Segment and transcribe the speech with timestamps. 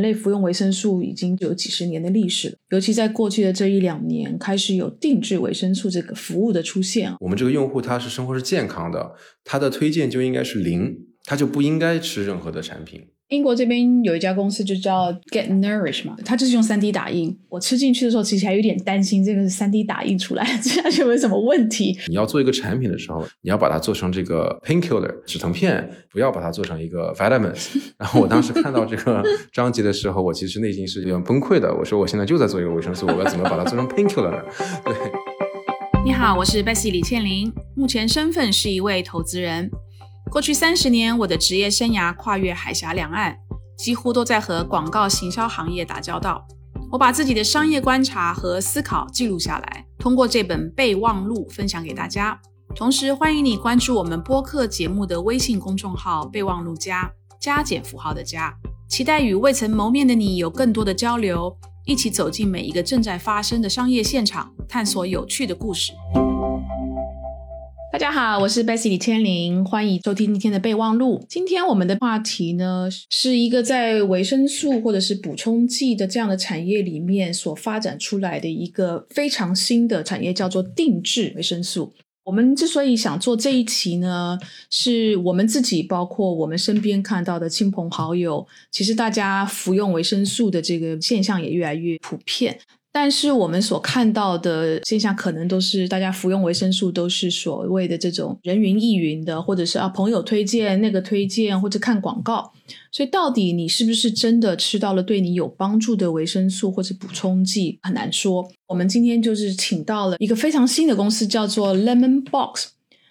[0.00, 7.14] 人类服用维生素已经有几十年的历史了，尤其在过去的这一两年，开始有定制维生素这个服务的出现。
[7.20, 9.12] 我们这个用户他是生活是健康的，
[9.44, 13.08] 他的推荐就应该是零，他就不应该吃任何的产品。
[13.30, 17.38] 英国这边有一家公司就叫 Get Nourish 嘛，它就是用三 D 打印。
[17.48, 21.96] 我吃进去的时候，其实还有点担心这个是三 D 打印出来，这样有没有什么问题？
[22.08, 27.68] 你要做一个产品的时候，你要把它做成这个 painkiller 止疼片，不要把它做成一个 vitamins。
[27.96, 29.22] 然后我当时看到这个
[29.52, 31.72] 章节的时候，我其实内心是有点崩溃的。
[31.72, 34.42] 我说我现在就在做一个维生素，我要怎么把它做成 painkiller 呢？
[34.84, 34.92] 对。
[36.04, 39.70] 你好，我是 Bessy 李倩玲，目前身份是一位投资人。
[40.30, 43.36] 过去三十年，我的职业生涯跨越海峡两岸，
[43.76, 46.46] 几乎都在和广告行销行业打交道。
[46.92, 52.40] 我把自己的商业观察和思考记录下来，通过这本备忘录分享给大家。
[52.76, 58.54] 同时，欢迎你关注我们播客节目的微信公众号“备忘录加”，加减符号的加。
[58.88, 65.92] 期待与未曾谋面的你有更多的交流，一起走进每一个正在发生的商业现场，探索有趣的故事。
[68.00, 71.22] 大家好，我是 Bessy 李千玲，欢迎收听今天的备忘录。
[71.28, 81.92] 今天我们的话题呢，是一个在维生素或者是补充剂的这样的产业里面所发展出来的一个非常新的产业，叫做定制维生素。
[82.24, 84.38] 我们之所以想做这一期呢，
[84.70, 92.58] 是我们自己，包括我们身边看到的亲朋好友，其实大家服用维生素的这个现象也越来越普遍。
[92.92, 102.52] 但是我们所看到的现象，可能都是大家服用维生素都是所谓的这种人云亦云的，或者是啊朋友推荐那个推荐，或者看广告。
[102.90, 108.50] 所以到底你是不是真的吃到了对你有帮助的维生素或者补充剂，很难说。
[108.66, 112.70] 我们今天就是请到了一个非常新的公司，叫做 Lemon Box。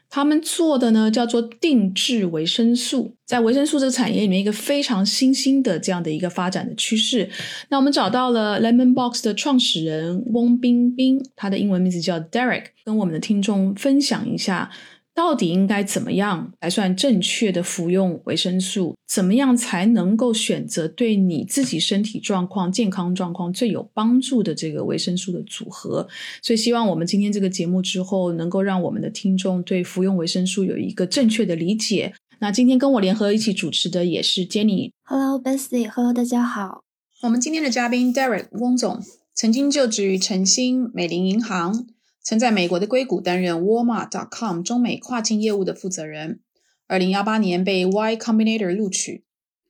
[0.09, 7.29] 他们做的呢叫做定制维生素，在维生素这个产业里面，一个非常新兴的这样的一个发展的趋势。
[7.69, 14.71] 那我们找到了 Lemon Box 的创始人翁冰冰，他的英文名字叫 Derek，跟我们的听众分享一下。
[15.19, 18.95] 到底应该怎么样才算正确的服用维生素？
[19.05, 26.07] 怎么样才能够选择对你自己身体状况、健康状况最有帮助的这个维生素的组合？
[26.41, 32.13] 所以，希望我们今天这个节目之后，能够让我们的听众对服用维生素有一个正确的理解。
[32.39, 34.91] 那今天跟我联合一起主持的也是 Jenny。
[35.03, 36.85] Hello，Bessy，Hello，大家好。
[37.23, 39.03] 我们今天的嘉宾 Derek 翁总，
[39.35, 41.87] 曾经就职于晨星美林银行。
[42.29, 46.41] 曾在美国的硅谷担任 Walmart.com 中美跨境业务的负责人。
[46.85, 49.23] 二零幺八年被 Y Combinator 录取，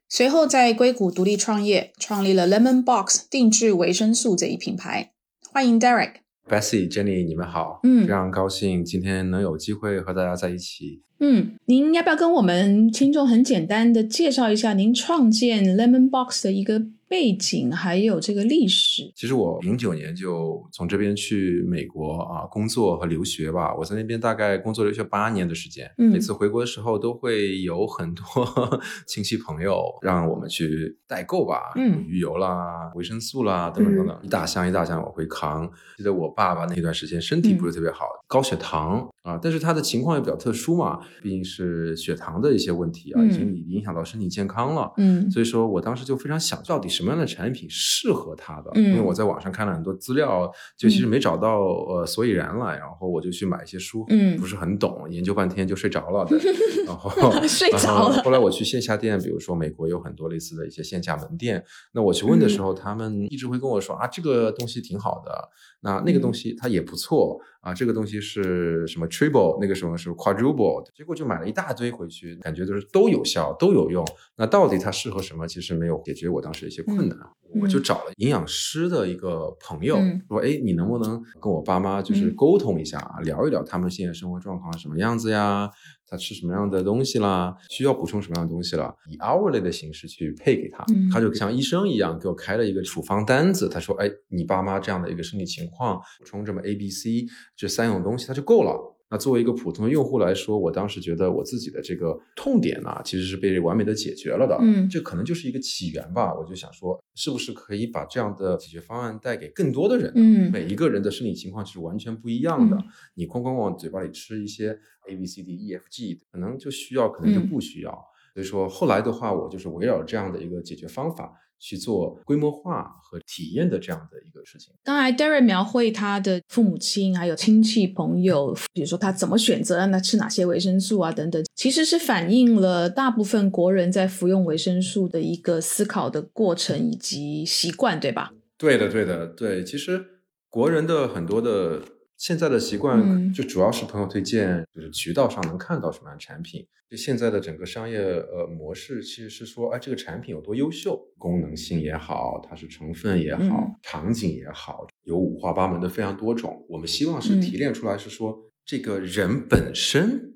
[0.10, 5.14] 随后在硅谷独立创业，创立了 Lemon Box 定制维生素这一品牌。
[5.50, 6.16] 欢迎 Derek、
[6.50, 11.02] Bessie、Jenny，你们好，嗯，非常高兴今天能有机会和大家在一起。
[11.22, 16.88] 嗯，您要不要跟我们听众很简单的介绍一下您创建 Lemon Box 的一个？
[17.10, 19.12] 背景还有这个历史。
[19.16, 23.76] 其实我零九年就从这边去美国啊工作和留学吧。
[23.76, 25.92] 我在那边大概工作留学八年的时间。
[25.98, 28.24] 嗯，每次回国的时候都会有很多
[29.08, 31.72] 亲戚朋友让我们去代购吧。
[31.76, 35.68] 嗯，鱼油啦、维生素啦等等等等，一大箱一大箱往回扛。
[35.98, 44.94] 记得我爸爸那段时间身体不是特别好，高血糖啊，但是他的情况也比较特殊嘛，毕竟是血糖的一些问题啊，已经影响到身体健康了。
[44.98, 46.99] 嗯，所以说我当时就非常想到底是。
[47.00, 48.70] 什么样的产品适合他的？
[48.76, 56.28] 因为我在网上看了很多资料，就其实没找到呃所以然来，然后我就去买一些书，嗯，不是很懂，研究半天就睡着了，
[56.86, 57.10] 然后
[57.48, 58.22] 睡着了。
[58.22, 65.50] 后来我去线下店，比如说美国有很多类似的一些线下门店，那我去问的时候，他们一直会跟我说啊，这个东西挺好的，
[65.80, 67.40] 那那个东西它也不错。
[67.62, 74.06] 啊，这个东西是什么 triple，那个什么是 quadruple，结果就买了一大堆回去，感觉都是都有效，都有用。
[74.38, 75.48] 那到底它适合什么？
[75.48, 77.18] 其实没有解决我当时一些困难。
[77.60, 85.68] 我就找了营养师的一个朋友，说：“哎，你能不能跟我爸妈就是沟通一下啊，聊一聊他们现在生活状况什么样子呀？
[86.10, 87.56] 他吃什么样的东西啦？
[87.70, 88.94] 需要补充什么样的东西了？
[89.08, 90.86] 以 hourly 的形式去配给他。
[91.12, 93.70] 他就像医生一样给我开了一个处方单子。
[93.70, 97.26] 他说：哎，你爸妈这样的一个身体情况，补充这么 A、B、C
[97.56, 104.56] 这三种东西，他就够了。”那作为一个普通的用户来说，我当时觉得我自己的这个痛点呢，其实是被完美的解决了的。
[104.62, 106.34] 嗯，这可能就是一个起源吧。
[106.34, 110.12] 我就想说，是不是可以把这样的解决方案带给更多的人？
[110.16, 112.78] 嗯，每一个人的生理情况是完全不一样的。
[113.16, 114.78] 你哐哐往嘴巴里吃一些
[115.08, 117.92] A B C D E F G，可能就需要，可能就不需要。
[118.36, 121.34] 所以说后来的话，我就是围绕这样的一个解决方法。
[121.60, 124.74] 去做规模化和体验的这样的一个事情。
[124.84, 138.32] 刚才 Darren 描绘他的父母亲还有亲戚朋友，比如说他怎么选择让他吃哪些维生素啊等等，其实是反映了大部分国人在服用维生素的一个思考的过程以及习惯，对吧？
[138.58, 139.64] 对的，对的，对。
[139.64, 140.04] 其实
[140.50, 141.82] 国人的很多的
[142.20, 146.68] 现在的习惯，就主要是朋友推荐，就是渠道上能看到什么样的产品。
[146.90, 156.66] 就现在的整个商业呃模式，其实是说，哎，这个产品有多优秀，功能性也好，它是成分也好，场景也好，有五花八门的非常多种。
[156.68, 160.34] 我们希望是提炼出来，是说这个人本身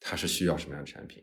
[0.00, 1.22] 他是需要什么样的产品。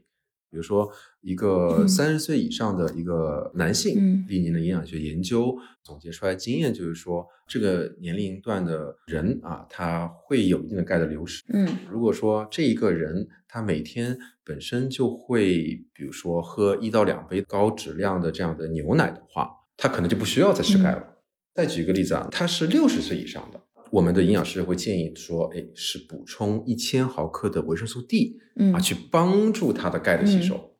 [0.50, 0.92] 比如说，
[1.22, 11.44] 一个三十岁以上的一个男性，历年的营养学研究总结出来经验就是说，这个年龄段的人啊，他会有一定的钙的流失。
[11.54, 21.04] 嗯，如果说这一个人他每天本身就会，比如说喝一到两杯高质量的这样的牛奶的话，他可能就不需要再吃钙了。
[21.54, 23.62] 再举一个例子啊，他是六十岁以上的。
[23.91, 30.75] 我们的营养师会建议说，哎，是补充一千毫克的维生素 D，嗯啊，去帮助他的钙的吸收。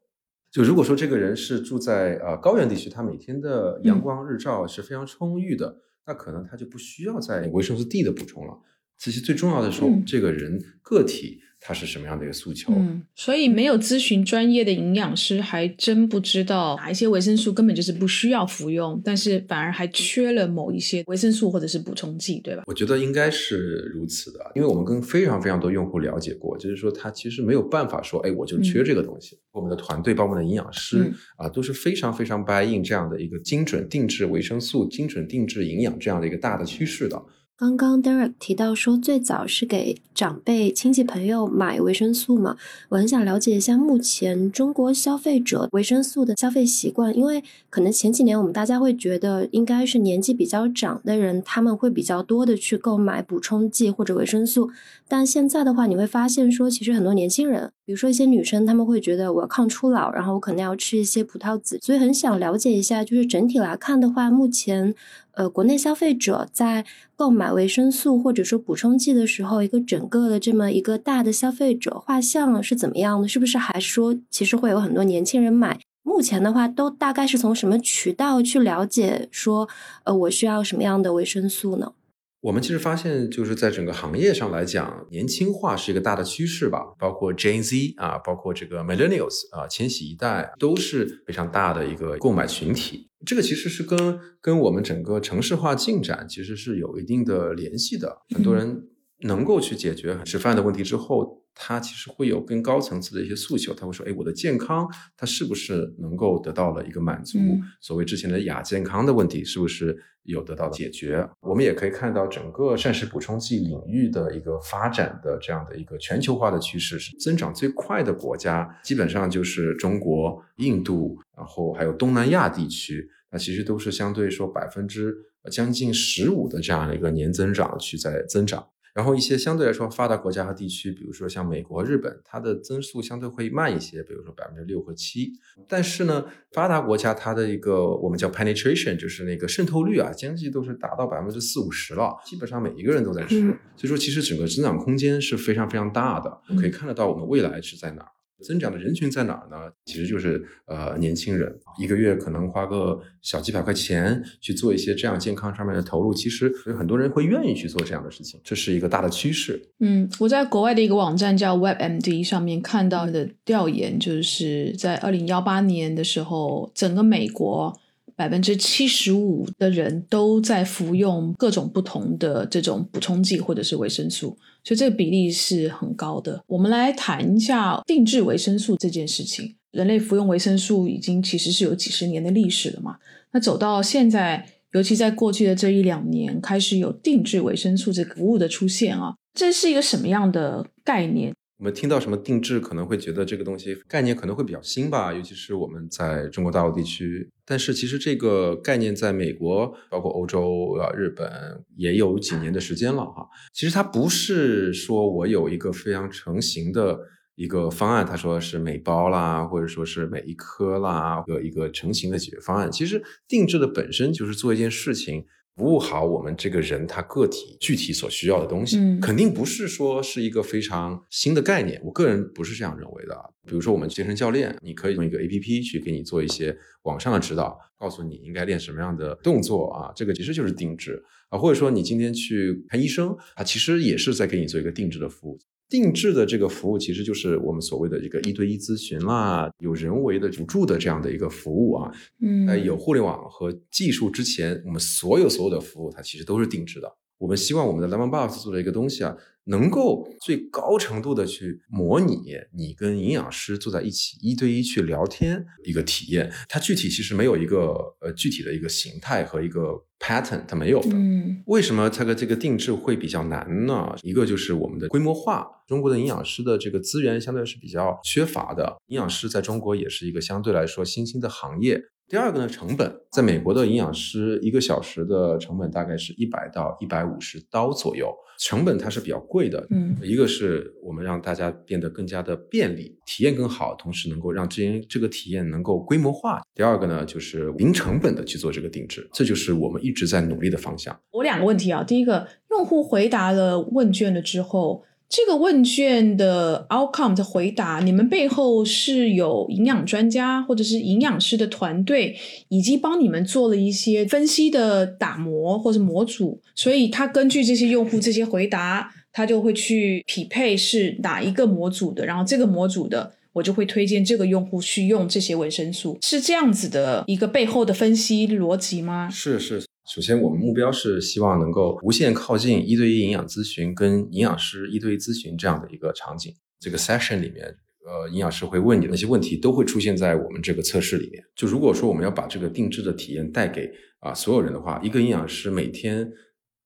[0.52, 8.60] 就如果说这个人是住在呃高原地区，他每天的阳光日照是非常充裕的，那可能他就不需要在维生素 D 的补充了。
[8.98, 11.42] 其实最重要的说，这个人个体。
[11.62, 12.72] 它是什么样的一个诉求？
[12.74, 22.64] 嗯，所以没有咨询专业的营养师，还真不知道哪一些维生素根本就是不需要服用，但是反而还缺了某一些维生素或者是补充剂，对吧？
[22.66, 29.38] 我觉得应该是如此的，因为我们跟非常非常多用户了解过，就是说他其实没有办法说，哎，我就缺这个东西。
[29.52, 37.22] 我们的团队包括我们的营养师啊，都是非常非常 buy in 这样的一个精准定制维生素、精准定制营养这样的一个大的趋势的。
[37.60, 42.56] 刚刚 Derek 提到说，最早是给长辈、亲戚朋友买维生素嘛？
[42.88, 54.70] 我很想了解一下目前中国消费者维生素的消费习惯，因为可能前几年我们大家会觉得应该是年纪比较长的人，他们会比较多的去购买补充剂或者维生素，
[55.10, 64.96] 但现在的话，你会发现说，其实很多年轻人，比如说一些女生，他们会觉得我抗初老，然后我可能要吃一些葡萄籽，所以很想了解一下，就是整体来看的话，目前。
[65.40, 73.28] 呃，国内消费者在购买维生素或者说补充剂的时候，一个整个的这么一个大的消费者画像是怎么样的？
[73.30, 75.80] 是不是还说其实会有很多年轻人买？
[76.04, 79.70] 目前的话，都大概是从什么渠道去了解说，
[80.04, 81.94] 呃，我需要什么样的维生素呢？
[82.42, 86.82] 我们其实发现，就是在整个行业上来讲，年轻化是一个大的趋势吧。
[87.00, 93.09] 包括 Gen Z 啊，包括这个 Millennials 啊，千禧一代都是非常大的一个购买群体。
[93.26, 98.24] 这个其实是跟跟我们整个城市化进展其实是有一定的联系的。
[98.34, 98.88] 很多人
[99.22, 101.39] 能够去解决吃饭的问题之后。
[101.54, 104.88] 他其实会有更高层次的一些诉求，他会说：“哎，我的健康，
[105.18, 107.38] 它是不是能够得到了一个满足？
[107.82, 125.14] 所谓之前的亚健康的问题，是不是有得到解决？”我们也可以看到，整个膳食补充剂领域的一个发展的这样的一个全球化的趋势，是增长最快的国家，基本上就是中国、印度，然后还有东南亚地区，那其实都是相对说百分之
[125.52, 128.66] 将近十五的这样的一个年增长去在增长。
[128.94, 135.32] 然后一些相对来说发达国家和地区，比如说像美国、日本，它的增速相对会慢一些，比如说百分之六和七。
[135.68, 143.40] 但是呢，发达国家它的一个我们叫 penetration，就是那个渗透率啊，将近都是达到百分之四五十了，基本上每一个人都在吃。
[143.76, 148.12] 所以说，其实整个增长空间是非常非常大的，可以看得到我们未来是在哪儿。
[148.44, 149.72] 增长的人群在哪儿呢？
[149.86, 159.62] 其实就是呃年轻人，一个月可能花个小几百块钱去做一些这样健康上面的投入，其实有很多人会愿意去做这样的事情，这是一个大的趋势。
[159.80, 167.80] 嗯，我在国外的一个网站叫 WebMD 上面看到的调研，就是在二零幺八年的时候，整个美国。
[168.20, 176.44] 百分之七十五的人都在服用各种不同的这种补充剂或者是维生素，所以这个比例是很高的。
[176.46, 179.56] 我们来谈一下定制维生素这件事情。
[179.72, 182.98] 人类服用维生素已经其实是有几十年的历史了嘛？
[183.32, 191.34] 那走到现在，尤其在过去的这一两年，开始有定制维生素这个服务的出现啊，这是一个什么样的概念？
[191.60, 197.30] 我们听到什么定制，可能会觉得这个东西概念可能会比较新吧，尤其是我们在中国大陆地区。
[197.46, 201.30] 但是其实这个概念在美国、包括欧洲、啊日本
[201.76, 203.28] 也有几年的时间了哈。
[203.54, 206.98] 其实它不是说我有一个非常成型的
[207.36, 212.72] 一个方案，他说是每包啦，或者说是每一颗啦，一个一个成型的解决方案。
[212.72, 215.26] 其实定制的本身就是做一件事情。
[215.60, 221.82] 服务好我们这个人他个体具体所需要的东西，嗯肯定不是说是一个非常新的概念。
[221.84, 223.24] 我个人不是这样认为的啊。
[223.46, 231.38] 比如说，我们健身教练，你可以用一个 A P P 去给你做一些网上的指导，告诉你应该练什么样的动作啊，这个其实就是定制啊。
[231.38, 235.38] 或者说，你今天去看医生啊，其实也是在给你做一个定制的服务。
[235.70, 241.92] 定制的这个服务其实就是我们所谓的一个一对一咨询啦，有人为的辅助的这样的一个服务啊。
[242.22, 246.92] 嗯，在有互联网和技术之前，我们所有所有的服务它其实都是定制的。
[247.20, 252.18] 我们希望我们的 Lemon Box 做的一个东西啊，能够最高程度的去模拟
[252.56, 256.32] 你跟营养师坐在一起一对一去聊天一个体验。
[256.48, 260.92] 它具体其实没有一个呃具体的一个形态和一个 pattern，它没有的。
[260.94, 263.94] 嗯为什么它的这个定制会比较难呢？
[264.02, 271.82] 一个就是我们的规模化，中国的营养师的这个资源相对是比较缺乏的，营养师在中国也是一个相对来说新兴的行业。
[272.10, 279.64] 第二个呢，成本，在美国的营养师一个小时的成本大概是一百到一百五十刀左右，成本它是比较贵的。
[279.70, 286.42] 嗯一个是我们让大家变得更加的便利，体验更好，同时能够让这些这个体验能够规模化。
[286.56, 291.00] 第二个呢，就是零成本的去做这个定制，这就是我们一直在努力的方向。
[291.12, 302.16] 我两个问题啊，第一个，用户回答了问卷了之后，这个问卷的 outcome 的回答，你们背后是有营养专家或者是营养师的团队，
[302.50, 313.14] 以及帮你们做了一些分析的打磨或者模组，所以他根据这些用户这些回答，他就会去匹配是哪一个模组的，然后这个模组的。
[313.32, 319.08] 我就会推荐这个用户去用这些维生素，是这样子的一个背后的分析逻辑吗？
[319.10, 326.32] 是是，首先我们目标是希望能够无限靠近一对一营养咨询跟营养师一对一咨询这样的一个场景。
[326.60, 327.44] 这个 session 里面，
[327.88, 331.24] 呃，营养师会问你那些问题，都会出现在我们这个测试里面。
[331.36, 333.68] 就如果说我们要把这个定制的体验带给
[334.02, 336.08] 啊、所有人的话，一个营养师每天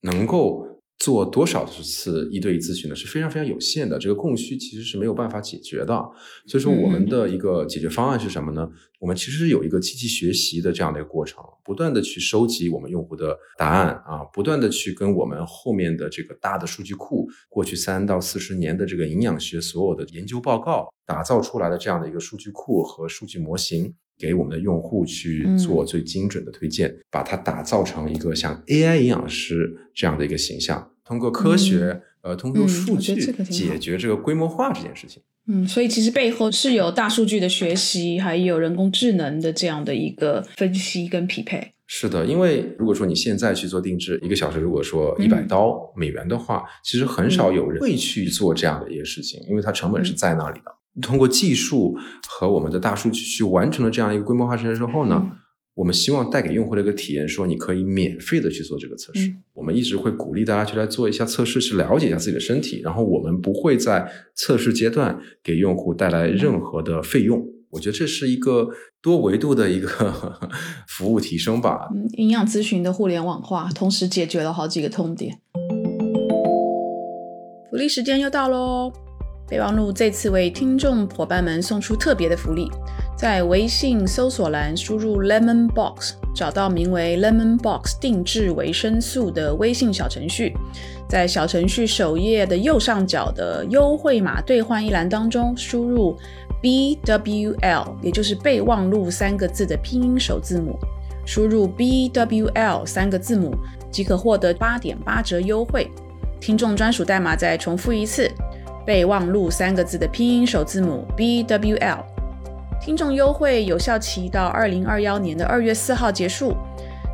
[0.01, 2.95] 能够做多少次一对一咨询呢？
[2.95, 5.93] 是非常非常有限的，这个供需其实是没有办法解决的。
[6.47, 8.69] 所以说，我们的一个解决方案是什么呢？
[9.01, 23.93] 我们其实是有一个机器学习的这样的一个过程，不断的去收集我们用户的答案啊，不断的去跟我们后面的这个大的数据库，过去三到四十年的这个营养学所有的研究报告打造出来的这样的一个数据库和数据模型。
[24.17, 33.15] 给我们的用户去做最精准的推荐，把它打造成一个像 AI 营养师这样的一个形象，通过科学，呃，通过嗯数据
[33.46, 35.22] 解决这个规模化这件事情。
[35.46, 41.74] 嗯，所以其实背后是有大数据的学习，还有人工智能的这样的一个分析跟匹配。
[41.86, 50.74] 是的，因为如果说你现在去做定制，一个小时如果说嗯一百刀美元的话，其实很少有人会去做这样的一个事情，因为它成本是在那里的。
[51.01, 51.97] 通过技术
[52.27, 55.31] 和我们的大数据去完成了这样一个规模化实验之后呢，嗯
[55.75, 59.27] 我们希望带给用户的一个体验，说你可以免费的去做这个测试。
[59.27, 67.43] 嗯我们一直会鼓励大家去来做一下测试，去了解一下自己的身体，然后我们不会在测试阶段给用户带来任何的费用。
[67.71, 68.69] 我觉得这是一个
[69.01, 69.88] 多维度的一个
[70.88, 71.88] 服务提升吧。
[71.95, 75.39] 嗯，营养咨询的互联网化，同时解决了好几个痛点。
[77.71, 78.93] 福利时间又到喽！
[79.50, 82.71] 备忘录这次为听众伙伴们送出特别的福利，
[83.17, 90.53] 在微信搜索栏输入 Lemon Box，找到名为 Lemon Box 定制维生素的微信小程序，
[91.07, 96.17] 在小程序首页的右上角的优惠码兑换一栏当中输入
[96.62, 100.79] BWL，也就是备忘录三个字的拼音首字母。
[101.25, 103.55] 输入 BWL 三个字母
[103.89, 105.89] 即可获得八点八折优惠。
[106.41, 108.29] 听众专属代码再重复一次：
[108.85, 111.99] 备忘录三个字的拼音首字母 BWL。
[112.81, 116.53] 听众优惠有效期到二零二幺年的二月四号结束，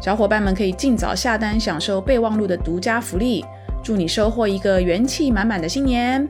[0.01, 3.45] 小伙伴们可以尽早下单享受备忘录的独家福利。
[3.83, 6.27] 祝你收获一个元气满满的新年！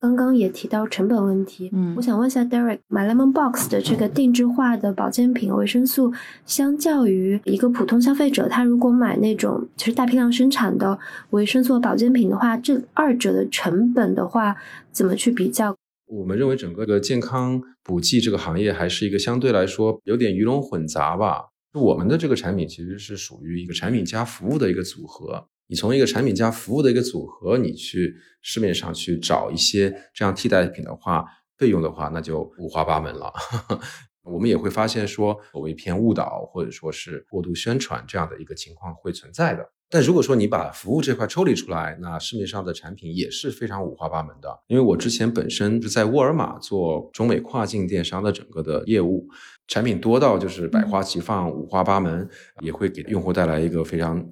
[0.00, 6.12] 刚刚也提到成本问题，嗯我想问一下 Derek，买 Lemon Box 的这个定制化的保健品维生素，
[6.46, 10.96] 相较于一个普通消费者，他如果买那种其实大批量生产的
[11.30, 14.56] 维生素保健品的话，这二者的成本的话，
[14.92, 15.74] 怎么去比较？
[16.06, 21.46] 我们认为整个的健康补剂这个行业还是一个相对来说有点鱼龙混杂吧。
[21.74, 25.48] 我们的这个产品其实是属于一个产品加服务的一个组合。
[25.68, 31.24] 你从一个产品加服务的一个组合，你去市面上去找一些这样替代品的话，
[31.56, 33.32] 费用的话那就五花八门了。
[34.24, 39.66] 我们也会发现说，所谓偏误导或者说是过度宣传这样的一个情况会存在的。
[39.90, 44.60] 但如果说你把服务这块抽离出来，那市面上的产品也是非常五花八门的。
[44.66, 49.26] 因为我之前本身是在沃尔玛做中美跨境电商的整个的业务，
[49.66, 52.28] 产品多到就是百花齐放、五花八门，
[52.60, 54.22] 也会给用户带来一个非常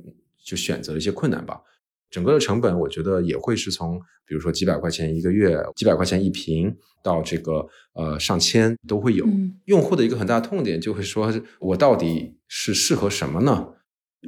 [0.47, 1.61] 就选择了一些困难吧。
[2.09, 6.73] 整个的成本，我觉得也会是从比如说几百块钱一个月、几百块钱一瓶，
[7.03, 9.27] 到这个呃上千都会有。
[9.65, 13.75] 用户的一个很大痛点就会说，我到底是适合什么呢？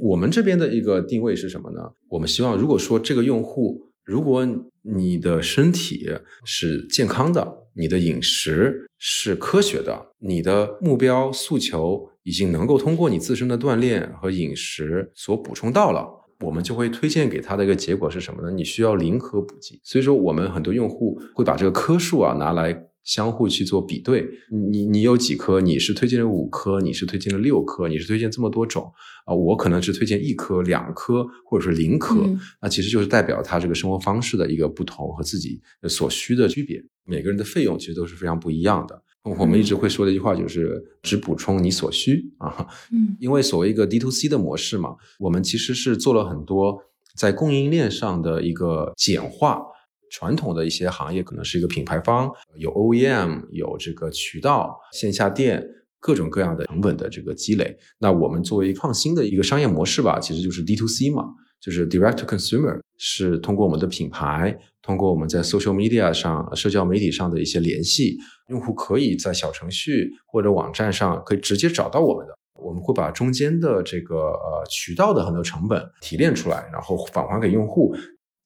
[0.00, 1.92] 我们这边的一个定位是什么呢？
[2.10, 4.46] 我们希望，如果说这个用户，如果
[4.82, 6.10] 你的身体
[6.44, 16.06] 是健康的，你的饮食是科学的，你的目标诉求已经能够通过你自身的锻炼和饮食所补充到了，
[16.40, 18.50] 我们就会推荐给他的一个结果是什么呢？
[18.50, 19.80] 你需要零颗补剂。
[19.82, 22.84] 所以说，我们很多用户会把这个颗数啊拿来。
[23.04, 24.28] 相互去做比对，
[24.70, 25.62] 你你有几颗？
[25.62, 28.92] 你是推荐了五颗，你是推荐了六颗，你是推荐这么多种
[29.24, 29.34] 啊？
[29.34, 32.16] 我可能只推荐一颗、两颗，或者是零颗，
[32.60, 35.58] 那其实就是代表他这个生活方式的一个不同和自己
[35.88, 36.84] 所需的区别。
[37.06, 39.02] 每个人的费用其实都是非常不一样的。
[39.22, 42.66] 我们一直会说的一句话就是只补充你所需啊。
[42.92, 46.82] 嗯，因为所谓一个 D to C 的模式嘛，我们其实是做了很多
[47.16, 49.62] 在供应链上的一个简化。
[50.10, 55.62] 传统的一些行业可能是一个品牌方，有 OEM，有这个渠道、线下店，
[56.00, 57.76] 各种各样的成本的这个积累。
[57.98, 61.24] 那我们作为创新的一个商业模式吧，其实就是 D to C 嘛，
[61.60, 64.58] 就是 Direct to Consumer，是通过我们的品牌，
[64.88, 68.16] 通过我们在 Social Media 上、社交媒体上的一些联系，
[68.48, 72.32] 用户可以在小程序或者网站上可以直接找到我们的。
[72.54, 77.94] 我们会把中间的这个呃渠道的很多成本提炼出来，然后返还给用户。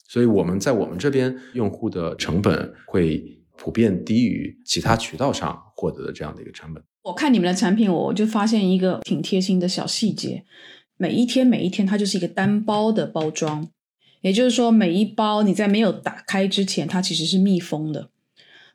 [0.08, 3.22] 所以我们在我们这边用户的成本会
[3.56, 6.82] 普遍低于其他渠道上获得的这样的一个成本。
[7.04, 10.42] 我看你们的产品，我就发现一个挺贴心的小细节，
[10.96, 13.68] 每一天每一天它就是一个单包的包装，
[14.22, 18.08] 也就是说每一包你在没有打开之前，它其实是密封的。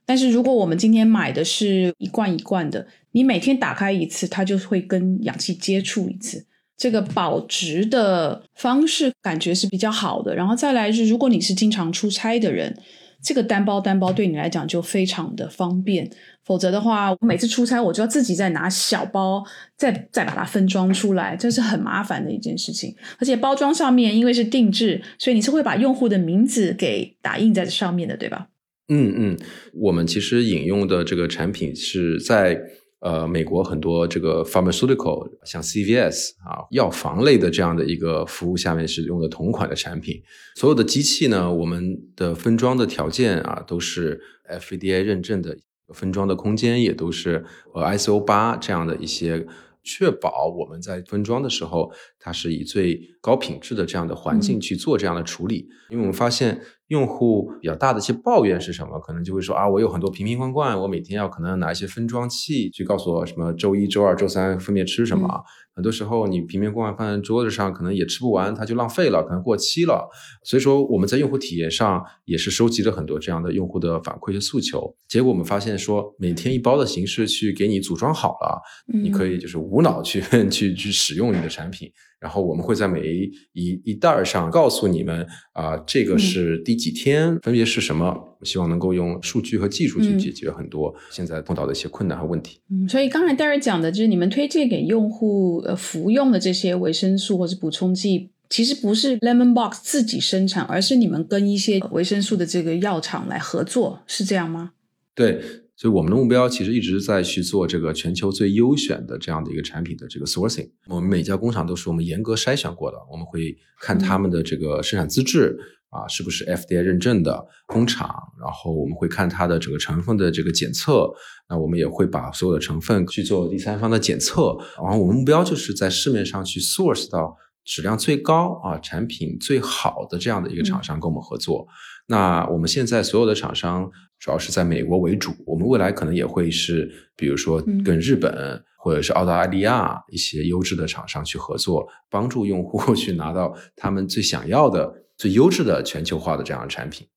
[0.06, 6.46] 但是如果我们今天买的是一罐一罐的，你每天打开一次，它就会跟氧气接触一次。
[6.78, 12.78] 这个保值的方式感觉是比较好的，然后再来是，如果你是经常出差的人，
[13.22, 16.10] 这个单包单包对你来讲就非常的方便。
[16.44, 19.44] 否则的话，我每次出差我就要自己再拿小包，
[19.76, 22.96] 再再把它分装出来，这是很麻烦的一件事情。
[23.20, 28.48] 而且包装上面因为是定制，所以你是会把用户的名字给打印在上面的，对吧？
[28.90, 29.38] 嗯嗯，
[29.74, 32.58] 我们其实引用的这个产品是在。
[33.00, 40.22] 呃，美国很多这个 pharmaceutical，像 CVS 啊，药房类的这样的一个服务下面是用的同款的产品。
[40.56, 45.56] 所有的机器呢，我们的分装的条件啊，都是 FDA 认证的，
[45.94, 49.46] 分装的空间也都是呃 ISO 八这样的一些，
[49.88, 55.68] 确保我们在分装的时候，它是以最高品质的这样的环境去做这样的处理。
[55.90, 56.60] 因为我们发现。
[56.88, 58.98] 用户比较大的一些抱怨是什么？
[59.02, 65.44] 可能就会说啊，我有很多瓶瓶罐罐，我每天要可能要拿一些分装器去告诉我什么周一周二周三分别吃什么。
[65.78, 70.10] 很多时候你瓶瓶罐罐放在桌子上，可能也吃不完，它就浪费了，可能过期了。
[70.44, 74.92] 所以说我们在用户体验上也是收集了很多这样的用户的反馈和诉求。
[75.08, 81.92] 结果我们发现说，每天一包的形式去给你组装好了，你可以就是无脑去 去去使用你的产品。
[82.20, 88.24] 然后我们会在每一一一袋上告诉你们啊，这个是第几天，分别是什么。
[88.44, 92.60] 希望能够用数据和技术去解决很多现在碰到的一些困难和问题。
[92.70, 104.74] 嗯，所以刚才戴尔讲的就是你们推荐给用户呃服用的这些维生素或者补充剂，其实不是 Lemon Box 自己生产，而是你们跟一些维生素的这个药厂来合作，是这样吗？
[105.16, 105.42] 对。
[105.78, 110.68] 所以我们的目标其实一直在去做这个全球最优选的这样的一个产品的这个 sourcing。
[110.88, 115.56] 我们每家工厂都是我们严格筛选过的，我们会看他们的这个生产资质
[115.92, 118.10] 啊，是不是 FDA 认证的工厂，
[118.42, 121.14] 然后我们会看它的整个成分的这个检测，
[121.48, 131.68] 那我们也会把所有的成分去做第三方的检测，然后我们目标就是在市面上去 source 到质量最高啊，产品最好的这样的一个厂商跟我们合作。
[132.08, 133.92] 那我们现在所有的厂商。
[134.20, 147.08] 主要是在美国为主，我们未来可能也会是，比如说跟日本或者是澳大利亚一些优质的厂商去合作，帮助用户 去拿到他们最想要的、最优质的全球化的这样的产品。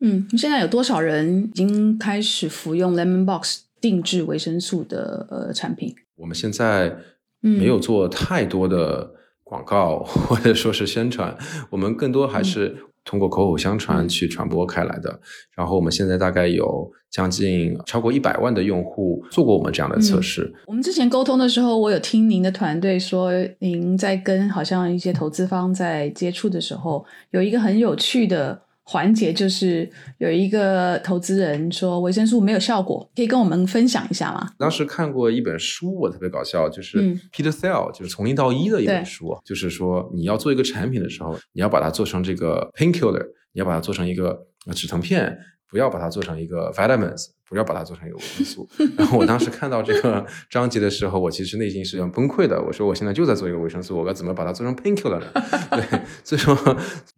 [0.00, 5.94] 嗯，现在有多少人已经开始服用 Lemon Box 定制维生素的呃产品？
[6.16, 6.96] 我们现在
[7.40, 11.36] 没有做太多的广告或者说是宣传，
[11.70, 12.76] 我们更多还是。
[13.06, 15.18] 通过口口相传去传播开来的。
[15.54, 20.52] 然后我们现在大概有将近超过一百万的用户做过我们这样的测试。
[20.66, 28.65] 我们之前沟通的时候，我有听您的团队说，您在跟好像一些投资方在接触的时候，有一个很有趣的。
[28.86, 34.48] 环节就是有一个投资人说维生素没有效果，可以跟我们分享一下吗？
[34.56, 36.98] 当时看过一本书，我特别搞笑，就是
[37.34, 45.36] Peter Thiel，就是从零到一的一本书，就是说你要做一个产品的时候，你要把它做成这个 painkiller，你要把它做成一个止疼片。
[45.68, 48.68] 不要把它做成一个 vitamins，不要把它做成一个维生素。
[48.96, 52.60] 然后我当时看到这个 章节的时候，我其实内心是很崩溃的。
[52.62, 55.26] 我说我现在就在做一个维生素，我该怎么把它做成 painkiller 呢？
[55.70, 56.54] 对，所以说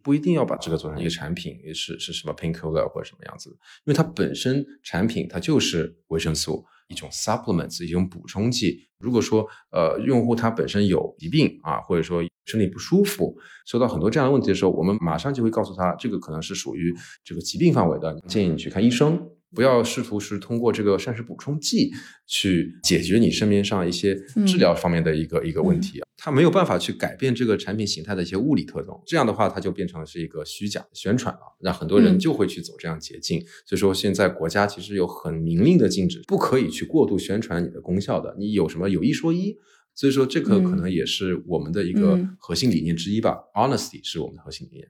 [0.01, 3.49] 不一定要把这个做成一个产品，是是什么 painkiller 或者什么样子，
[3.85, 6.65] 因为它本身产品它就是维生素。
[6.89, 8.89] 一种 supplements 一种补充剂。
[8.97, 13.37] 如果说呃用户他本身有疾病啊，或者说身体不舒服，
[13.67, 16.91] 收到很多这样的问题的时候，我们马上就会告诉他，这个可能是属于
[17.23, 19.21] 这个疾病范围的，建议你去看医生。
[19.53, 21.91] 不要试图是通过这个膳食补充剂
[22.27, 28.93] 去解决你身边上一些治疗方面的一个一个问题，它没有办法去改变这个产品形态的一些物理特征。
[29.05, 33.39] 这样的话，它就变成了是一个虚假的宣传了，让很多人就会去走这样捷径。
[33.65, 38.35] 所以说，现在国家其实有很明令的禁止，不可以去过度宣传你的功效的。
[38.37, 39.55] 你有什么有一说一。
[39.95, 43.37] 所以说，这个可能也是我们的一个核心理念之一吧。
[43.53, 44.87] Honesty 是我们的核心理念。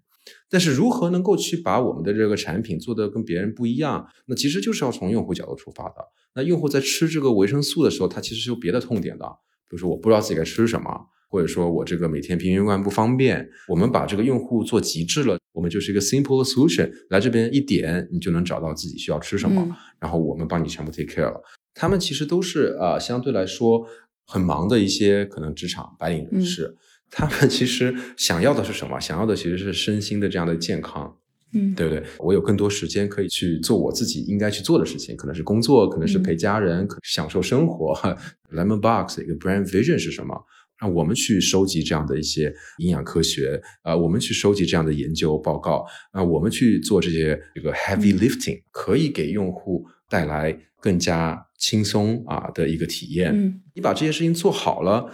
[0.49, 4.08] 但是如何能够去把我们的这个产品做得跟别人不一样？
[4.27, 5.95] 那其实就是要从用户角度出发的。
[6.36, 9.25] 那用户在吃这个维生素的时候，他其实是有别的痛点的，
[9.67, 10.89] 比如说我不知道自己该吃什么，
[11.29, 13.49] 或者说我这个每天瓶瓶罐不方便。
[13.67, 21.41] 我们把这个用户做极致了，我们就是一个 simple solution，来这边一点你就能找到自己需要吃什么，然后我们帮你全部 take care 了。
[21.73, 23.86] 他们其实都是呃相对来说
[24.25, 26.75] 很忙的一些可能职场白领人士。
[27.12, 29.00] 他们其实想要的是什么？
[29.00, 31.17] 想要的其实是身心的这样的健康，
[31.54, 32.04] 嗯，对不对？
[32.19, 37.93] 我有更多时间可以去做我自己应该去做的事情，可能是工作，可能是陪家人，享受生活。
[38.52, 40.36] Lemon Box 一个 brand vision 是什么？
[40.80, 53.32] 让我们去收集这样的一些营养科学，呃，我们去收集这样的研究报告，啊，我们去做这些这个 heavy lifting，可以给用户带来更加轻松啊的一个体验。
[53.36, 55.12] 嗯，你把这些事情做好了。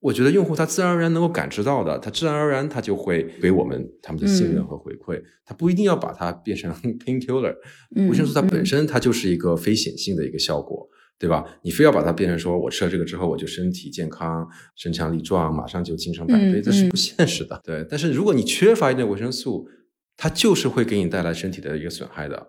[0.00, 5.20] 我觉得用户他自然而然能够感知到的，他自然而然他就会给我们他们的信任和回馈。
[5.44, 6.72] 他不一定要把它变成
[7.04, 7.54] painkiller，
[8.08, 11.44] 维生素它本身它就是一个非显性的一个效果，对吧？
[11.62, 17.60] 你非要把它变成说我吃了这个之后我就身体健康、身强力壮，马上就精神百倍，这是不现实的。
[17.64, 19.68] 对，但是如果你缺乏一点维生素，
[20.16, 22.46] 它就是会给你带来身体的一个损害的。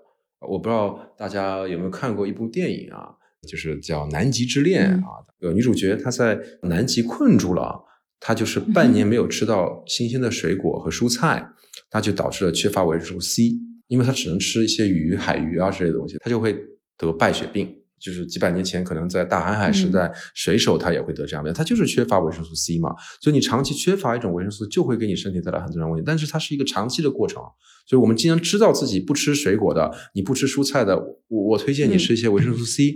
[0.48, 3.10] 我不知道大家有没有看过一部电影啊？
[3.48, 7.84] 就是叫《南极之恋》啊，有，女主角她在南极困住了，
[8.20, 11.50] 她就是半年没有吃到新鲜的水果和蔬菜，
[11.90, 13.54] 她就导致了缺乏维生素 C，
[13.88, 16.58] 因为她只能吃一些鱼、海鱼啊之类的东西，她就会
[16.98, 17.76] 得败血病。
[18.00, 22.96] 就是几百年前可能在大航海时代，水手他也会得这样的，他就是缺乏维生素 C 嘛。
[23.20, 26.04] 所以你长期缺乏一种维生素，就会给你身体带来很多问题。
[26.06, 27.44] 但是它是一个长期的过程，
[27.86, 30.98] 所以我们既然知道自己不吃水果的，你不吃蔬菜的，
[31.28, 32.96] 我我推荐你吃一些维生素 C。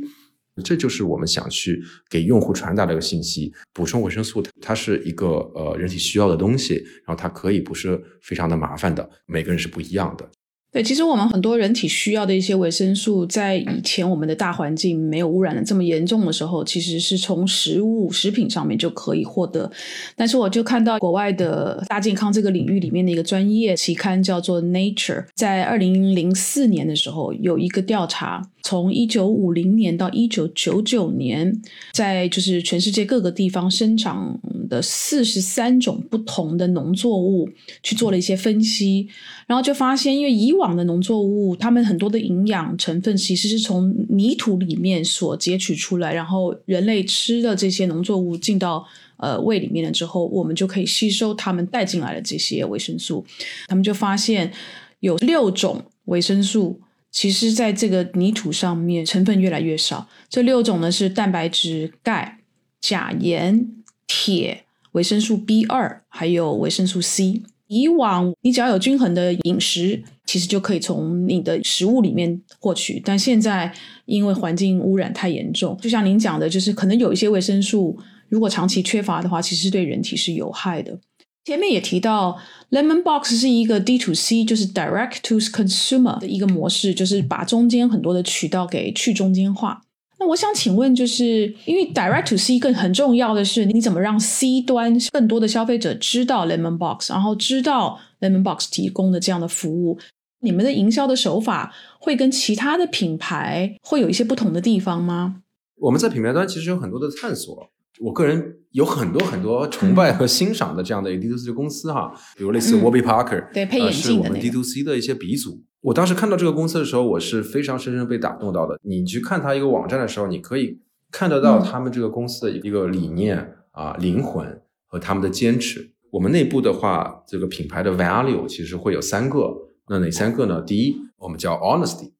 [0.62, 10.30] 这就是我们想去给用户传达的一个信息：补充维生素，它是一个呃人体需要的东西，然后它可以不是非常的麻烦的，每个人是不一样的。
[10.72, 19.72] 对，其实我们很多人体需要的一些维生素，在以前我们的大环境没有污染的这么严重的时候，其实是从食物、食品上面就可以获得。
[20.16, 37.47] 但是我就看到国外的大健康这个领域里面的一个专业期刊叫做《Nature》，在二零零四年的时候有一个调查，从一九五零年到一九九九年，在就是全世界各个地方生长的四十三种不同的农作物
[37.84, 39.08] 去做了一些分析，
[39.45, 48.86] 然后就发现，因为以往的农作物，它们很多的营养成分其实是从泥土里面所截取出来，然后人类吃的这些农作物进到
[49.17, 53.26] 呃胃里面了之后，我们就可以吸收他们带进来的这些维生素。
[53.67, 54.54] 他们就发现
[55.02, 56.80] 有六种维生素，
[57.13, 60.10] 其实在这个泥土上面成分越来越少。
[60.28, 62.39] 这六种呢是蛋白质、钙、
[62.82, 63.65] 钾、盐、
[64.06, 67.43] 铁、维生素 B 二，还有维生素 C。
[67.67, 70.04] 以往你只要有均衡的饮食。
[70.26, 73.71] 其实就可以从你的食物里面获取，但现在
[74.06, 77.99] 因为环境污染太严重，就像您讲的，就是可能有一些维生素
[78.30, 80.97] 如果长期缺乏的话，其实对人体是有害的。
[81.45, 82.39] 前面也提到
[82.71, 89.82] ，Lemon Box 是一个 D to C，就是 Direct to Consumer 的一个模式，就是把中间很多的渠道给去中间化。
[90.19, 99.99] 那我想请问，就是因为 Direct to C 更很重要的是，你怎么让 C 端更多的消费者知道 Lemon Box，然后知道 Lemon Box 提供的这样的服务？
[100.39, 105.41] 你们的营销的手法会跟其他的品牌会有一些不同的地方吗？
[105.82, 107.69] 我们在品牌端其实有很多的探索。
[107.99, 115.63] 我个人有很多很多崇拜和欣赏的这样的 D to C 公司哈，比如类似 Warby Parker，对，配眼镜的那个，是我们 D to C 的一些鼻祖。
[115.82, 118.79] 我当时看到这个公司的时候，我是非常深深被打动到的。
[118.84, 120.79] 你去看它一个网站的时候，你可以
[121.12, 125.91] 看得到他们这个公司的一个理念啊、灵魂和他们的坚持。
[126.10, 129.53] 我们内部的话，这个品牌的 value 其实会有三个，
[129.89, 130.62] 那哪三个呢？
[130.62, 132.12] 第一，我们叫 honesty；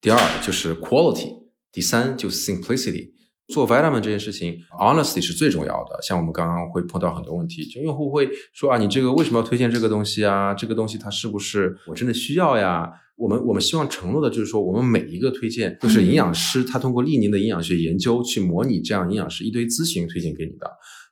[0.00, 3.10] 第二就是 quality；第三就是 simplicity。
[3.50, 6.00] 做 vitamin 这件事情，honestly 是最重要的。
[6.02, 10.54] 像我们刚刚会碰到很多问题，就用户会说啊，你这个为什么要推荐这个东西啊？
[10.54, 12.90] 这个东西它是不是我真的需要呀？
[13.16, 20.66] 我们我们希望承诺的就是说，我们每一个推荐都是营养师他通过历年的营养学研究去模拟这样营养师一堆咨询推荐给你的。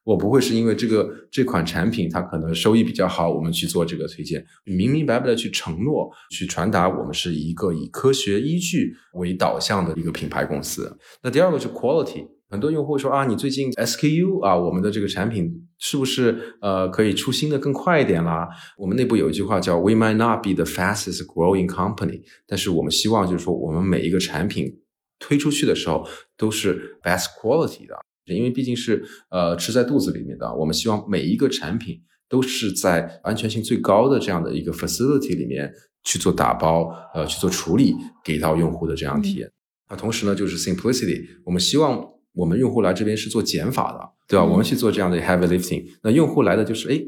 [0.08, 10.96] 我不会是因为这个这款产品它可能收益比较好，我们去做这个推荐，明明白白的去承诺，去传达我们是一个以科学依据为导向的一个品牌公司。
[11.22, 18.48] 那第二个是 quality，很多用户说啊，你最近 SKU 啊，我们的这个产品是不是呃可以出新的更快一点啦？
[18.78, 24.80] 我们内部有一句话叫 We might not be the fastest growing company，但是我们希望就是说我们每一个产品
[25.18, 27.94] 推出去的时候都是 best quality 的。
[28.34, 35.72] 因为毕竟是呃吃在肚子里面的，我们希望每一个产品都是在安全性最高的这样的一个 facility 里面
[36.04, 39.50] 去做打包，呃去做处理，给到用户的这样体验。
[39.90, 44.44] 那同时呢，就是 simplicity，我们希望我们用户来这边是做减法的，对吧？
[44.44, 47.00] 我们去做这样的 heavy lifting，那用户来的就是哎，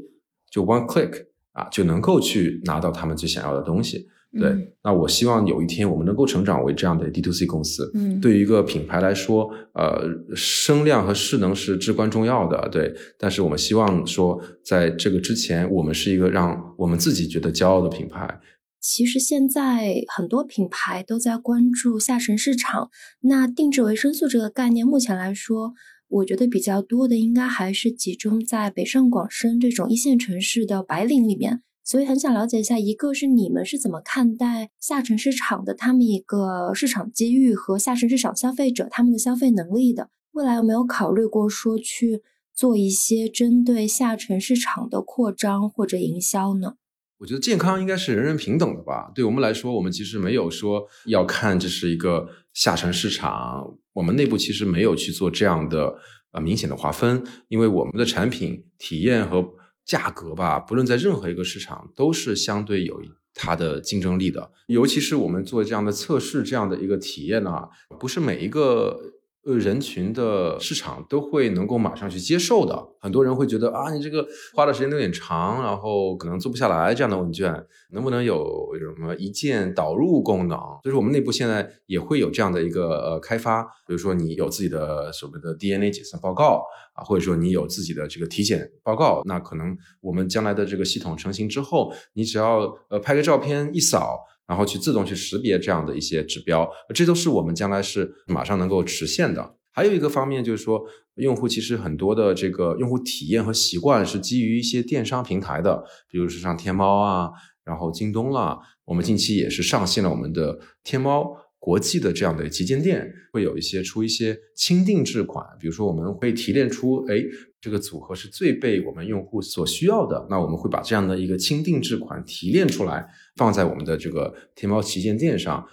[0.50, 4.06] 就 one click 啊就能够去拿到他们最想要的东西。
[4.38, 7.90] 对，那我希望有一天我们能够成长为这样的 D to C 公司。
[7.94, 12.68] 嗯，对于一个品牌来说，呃，声量和势能是至关重要的。
[12.70, 18.40] 对，但是我们希望说，在这个之前，我们是一个让我们自己觉得骄傲的品牌。
[18.80, 22.88] 其实现在很多品牌都在关注下沉市场。
[23.22, 25.74] 那定制维生素这个概念，目前来说，
[26.08, 31.62] 我觉得比较多的应该还是集中在北上广深这种一线城市的白领里面。
[31.90, 42.22] 所以很想了解一下，一个是你们是怎么看待下沉市场的，他们一个市场机遇和下沉市场消费者他们的消费能力的，未来有没有考虑过说去
[42.54, 46.74] 做一些针对下沉市场的扩张或者营销呢？
[47.18, 49.10] 我觉得健康应该是人人平等的吧。
[49.12, 55.92] 对我们来说，我们其实没有说要看这是一个下沉市场，我们内部其实没有去做这样的
[56.30, 59.44] 呃明显的划分，因为我们的产品体验和。
[59.90, 63.02] 价格吧，不论在任何一个市场，都是相对有
[63.34, 64.52] 它的竞争力的。
[64.68, 69.16] 尤其是我们做这样的测试，这样的一个体验呢，不是每一个。
[69.42, 72.88] 呃，人群的市场都会能够马上去接受的。
[73.00, 78.44] 很多人会觉得啊，你这个花的时间有点长，然后可能做不下来这样的问卷，能不能有
[78.78, 80.58] 什么一键导入功能？
[80.82, 94.26] 所以说，我们内部现在也会有这样的一个呃开发，比如说你有自己的所谓的 DNA 检测报告啊，或者说你有自己的这个体检报告，那可能我们将来的这个系统成型之后，你只要呃拍个照片一扫。
[94.50, 99.54] 然后去自动去识别这样的一些指标，这都是我们将来是马上能够实现的。
[99.70, 100.84] 还有一个方面就是说，
[101.14, 107.30] 用户其实很多的这个用户体验和习惯是基于一些电商平台的，比如说像天猫啊，
[107.64, 111.36] 然后京东啦，我们近期也是上线了我们的天猫。
[111.60, 117.22] 国际的这样的旗舰店会有一些出一些轻定制款，比如说我们会提炼出，哎，
[117.60, 125.66] 这个组合是最被我们用户所需要的，那我们会把这样的一个轻定制款提炼出来，放在我们的这个天猫旗舰店上。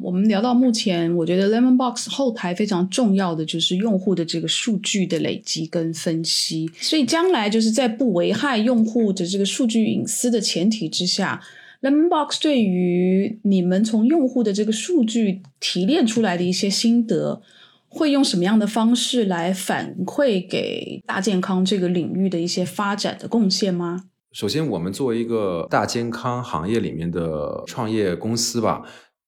[0.00, 11.42] 我们聊到目前，我觉得 Lemon Box 后台非常重要的就是用户的这个数据的累积跟分析，所以将来就是在不危害用户的这个数据隐私的前提之下。
[11.84, 17.42] Lemonbox 对于你们从用户的这个数据提炼出来的一些心得，
[17.88, 24.04] 会用什么样的方式来反馈给大健康这个领域的一些发展的贡献吗？
[24.32, 28.82] 首先，我们作为一个大健康行业里面的创业公司吧，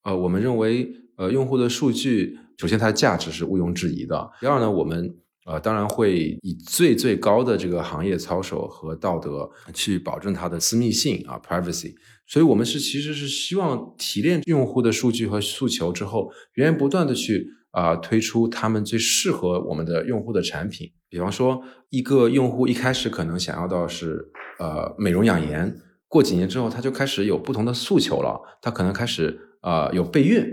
[0.05, 4.31] 呃，我们认为，呃，用户的数据，首先它的价值是毋庸置疑的。
[4.41, 5.15] 第二呢，我们
[5.45, 11.93] 呃，当然会以最最高的这个行业操守和道德去保证它的私密性啊，privacy。
[12.27, 20.91] 所以，我们是其实是希望提炼用户的数据和诉求之后，源源不断的去啊推出他们最适合我们的用户的产品。
[21.09, 25.77] 比方说，一个用户一开始可能想要的是呃美容养颜，
[26.09, 30.45] 过几年之后他就开始有不同的诉求了，他可能开始呃有备孕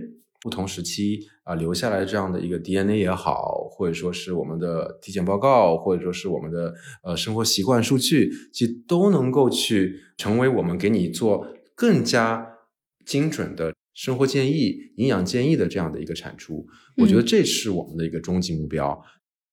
[0.42, 12.48] 不同时期啊留下来这样的一个 DNA 也好，或者说是我们的体检报告，或者说是我们的呃生活习惯数据，其实都能够去成为我们给你做更加
[13.06, 16.66] 精准的生活建议、营养建议的这样的一个产出。
[16.98, 19.04] 我觉得这是我们的一个终极目标。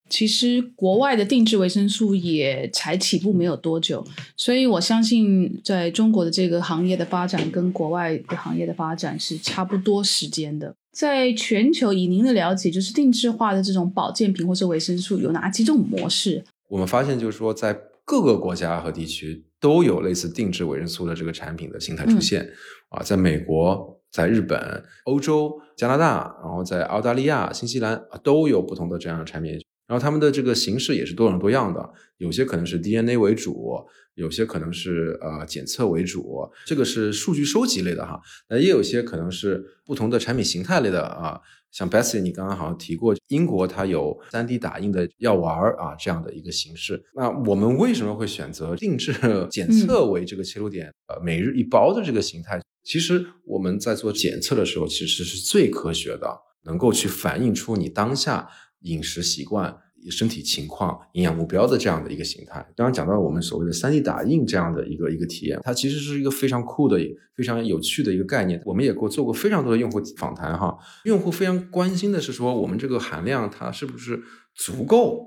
[0.09, 4.05] 其实国外的定制维生素也才起步没有多久，
[4.37, 10.75] 所以我相信在中国的这个行业的发展跟国外的行业的发展是差不多时间的。
[10.91, 16.45] 在全球，以您的了解，就是定制化的这种保健品或者维生素有哪几种模式？
[16.69, 22.49] 我们发现就是说，在各个国家和地区都有类似定制维生素的这个产品的形态出现。
[22.89, 29.61] 啊，在美国、在日本、欧洲、加拿大，然后在澳大利亚、新西兰啊，都有不同的这样的产品。
[29.91, 38.21] 然后他们的这个形式也是多种多样的，有些可能是 DNA 为主，有些可能是呃检测为主，这个是数据收集类的哈。
[38.49, 41.41] 那也有些可能是不同的产品形态类的啊，
[41.73, 47.03] 像 Bessy 你刚刚好像提过，英国它有 3D 打印的药丸啊这样的一个形式。
[47.17, 49.13] 那我们为什么会选择定制
[49.51, 50.93] 检测为这个切入点？
[51.09, 58.49] 呃，每日一包的这个形态，其实我们在做检测的时候，其实是最科学的，能够去反映出你当下。
[58.81, 59.77] 饮食习惯、
[60.11, 62.61] 身体情况、营养目标的这样的一个形态。
[62.75, 66.99] 刚刚讲到我们所谓的三 D 打印这样的一个一个体验，它其实是一个非常酷的、
[67.37, 68.61] 非常有趣的一个概念。
[68.65, 74.23] 我们也过做过非常多的用户访谈哈，用户非常关心的是说，我们这个含量它是不是
[74.55, 75.27] 足够？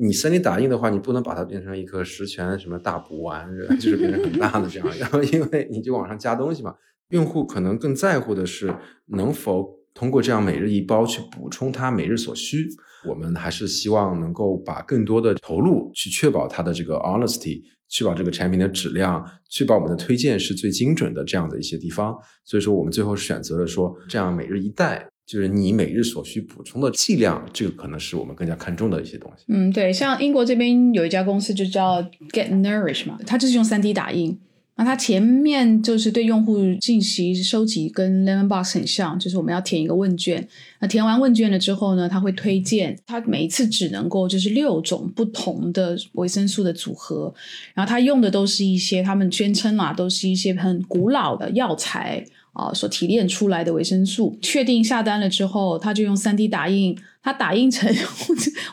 [0.00, 3.48] 你三 D 打印的话，你不能把它变成一颗十全什么大补丸，
[3.80, 6.74] 就是变成很大的这样，然后因为你就往上加东西嘛。
[7.10, 8.74] 用户可能更在乎的是
[9.06, 12.68] 能否通过这样每日一包去补充他每日所需。
[13.04, 22.16] 我们还是希望能够把更多的投入去确保它的这个 honesty，确保这个产品的质量，确保我们的推荐是最精准的这样的一些地方。
[22.44, 29.44] 所以说，我们最后选择了说，这样每日一袋，就是你每日所需补充的剂量，这个可能是我们更加看重的一些东西。
[29.48, 32.00] 嗯，对，像英国这边有一家公司就叫
[32.32, 34.38] Get Nourish 嘛，它就是用三 D 打印。
[34.80, 40.46] 那它前面就是对用户进行收集跟 Lemon Box 很像，就是我们要填一个问卷。
[40.78, 47.34] 那填完问卷了之后呢，它会推荐，它每一次只能够就是六种不同的维生素的组合。
[47.74, 54.38] 然后它用的都是一些他们宣称啊，都是一些很古老的药材啊所提炼出来的维生素。
[54.40, 56.96] 确定下单了之后，他就用三 D 打印。
[57.30, 57.86] 它打印成，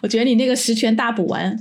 [0.01, 1.53] 我觉得你那个十全大补丸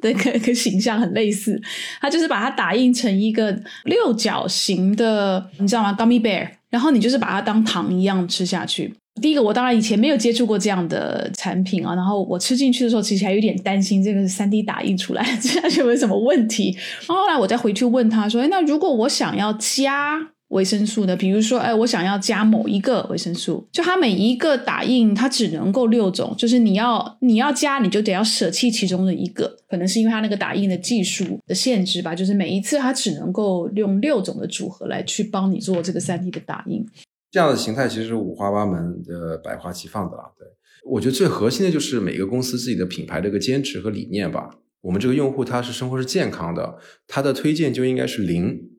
[0.00, 1.60] 的个个形象很类似。
[2.00, 8.92] 它就是把它打印成一个六角形的，你知道吗？Gummy bear，然后你就是把它当糖一样吃下去。
[9.22, 16.76] 第一个，我当然以前没有接触过这样的产品啊，然后我吃进去的时候，其实还有点担心这个是三 D 打印出来， 吃下去有没有什么问题。
[17.06, 36.86] 然后后来我再回去问他说：“哎，那如果我想要加？”维生素的，比如说，哎，我想要加某一个维生素，就它每一个打印它只能够六种，就是你要你要加，你就得要舍弃其中的一个，可能是因为它那个打印的技术的限制吧，就是每一次它只能够用六种的组合来去帮你做这个三 D 的打印。
[37.32, 40.30] 这样的形态其实五花八门的、百花齐放的啦。
[40.38, 40.46] 对，
[40.84, 44.50] 我觉得最核心的就是每个公司自己的品牌的一个坚持和理念吧。
[44.82, 46.76] 我们这个用户他是生活是健康的，
[47.08, 48.70] 他的推荐就应该是零。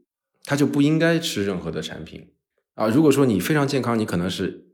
[0.46, 2.22] 他就不应该吃任何的产品
[2.76, 2.88] 啊！
[2.88, 4.68] 如果说你非常健康，你可能是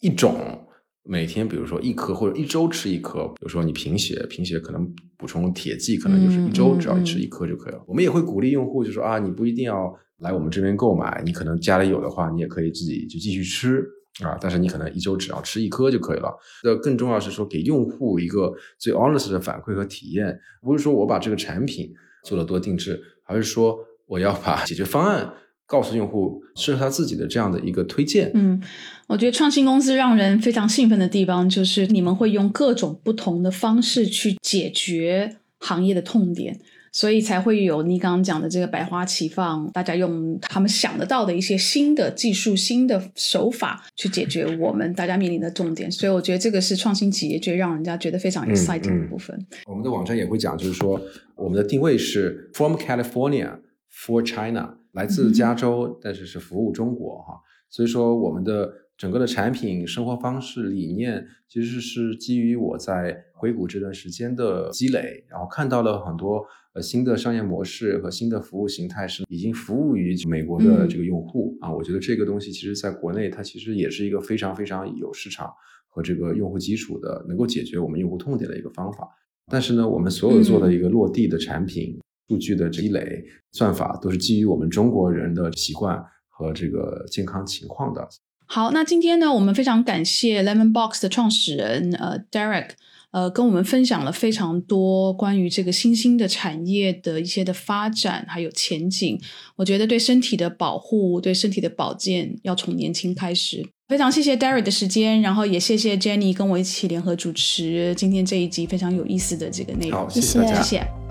[0.00, 0.66] 一种
[1.04, 3.28] 每天，比如说一颗或者一周吃一颗。
[3.28, 7.84] 比如说你贫血，贫血可能补充铁剂，可能就是一周只要吃一颗就可以了。
[7.86, 13.84] 我们也会鼓励用户，就说啊，你不一定要来我们这边购买，你可能家里有的话，你也可以自己就继续吃
[14.24, 14.36] 啊。
[14.40, 16.36] 但是你可能一周只要吃一颗就可以了。
[16.64, 21.92] 那更重要是说给用户一个最 honest 的反馈和体验，不是说我把这个产品
[22.24, 23.78] 做了多定制，而是说。
[24.06, 25.32] 我要把解决方案
[25.66, 28.30] 告诉用户，适合他自己的这样的一个推荐。
[28.34, 28.62] 嗯，
[29.06, 36.60] 我觉得创新公司让人非常兴奋的地方，就是你们会用各种不同的方式去解决行业的痛点，
[36.92, 45.90] 所以才会有你刚刚讲的这个百花齐放，大家用他们想得到的一些新的技术、新的手法去解决我们大家面临的重点。
[45.90, 49.34] 所以我觉得这个是创新企业最让人家觉得非常 exciting 的部分。
[49.64, 51.00] 我们的网站也会讲，就是说
[51.34, 53.52] 我们的定位是 From California。
[53.94, 75.50] For China，来自加州，但是是服务中国哈，所以说我们的整个的产品、生活方式理念，其实是基于我在硅谷这段时间的积累，然后看到了很多呃新的商业模式和新的服务形态是已经服务于美国的这个用户啊，我觉得这个东西其实在国内它其实也是一个非常非常有市场
[75.88, 79.06] 和这个用户基础的，能够解决我们用户痛点的一个方法。
[79.50, 81.98] 但是呢，我们所有做的一个落地的产品。
[82.32, 88.08] 数据的积累算法都是基于我们中国人的习惯和这个健康情况的。
[88.46, 92.70] 好，那今天呢，我们非常感谢 Lemon Box 的创始人呃 Derek。
[93.10, 99.20] 呃，跟我们分享了非常多关于这个新兴的产业的一些的发展还有前景。
[99.56, 103.68] 我觉得对身体的保护、对身体的保健要从年轻开始。
[103.86, 110.08] 非常谢谢 Derek 的时间，然后也谢谢 Jenny 跟我一起联合主持今天这一集非常有意思的这个内容。
[110.08, 111.01] 谢谢大家，谢谢。